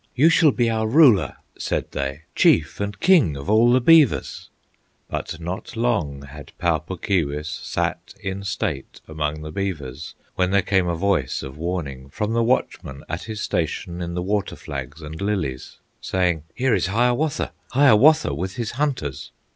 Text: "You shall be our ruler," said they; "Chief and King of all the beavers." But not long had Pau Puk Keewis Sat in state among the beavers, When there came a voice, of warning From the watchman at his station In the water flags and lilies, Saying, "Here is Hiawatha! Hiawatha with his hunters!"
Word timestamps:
"You 0.15 0.29
shall 0.29 0.49
be 0.49 0.67
our 0.67 0.87
ruler," 0.87 1.37
said 1.59 1.91
they; 1.91 2.23
"Chief 2.33 2.79
and 2.79 2.99
King 2.99 3.37
of 3.37 3.51
all 3.51 3.71
the 3.71 3.79
beavers." 3.79 4.49
But 5.07 5.39
not 5.39 5.75
long 5.77 6.23
had 6.23 6.53
Pau 6.57 6.79
Puk 6.79 7.03
Keewis 7.03 7.45
Sat 7.47 8.15
in 8.19 8.43
state 8.43 9.01
among 9.07 9.43
the 9.43 9.51
beavers, 9.51 10.15
When 10.33 10.49
there 10.49 10.63
came 10.63 10.87
a 10.87 10.95
voice, 10.95 11.43
of 11.43 11.55
warning 11.55 12.09
From 12.09 12.33
the 12.33 12.41
watchman 12.41 13.03
at 13.07 13.25
his 13.25 13.41
station 13.41 14.01
In 14.01 14.15
the 14.15 14.23
water 14.23 14.55
flags 14.55 15.03
and 15.03 15.21
lilies, 15.21 15.77
Saying, 16.01 16.45
"Here 16.55 16.73
is 16.73 16.87
Hiawatha! 16.87 17.51
Hiawatha 17.73 18.33
with 18.33 18.55
his 18.55 18.71
hunters!" 18.71 19.31